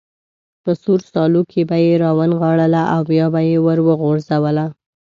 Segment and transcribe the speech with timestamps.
[0.63, 4.65] په سور سالو کې به یې را ونغاړله او بیا به یې وروغورځوله.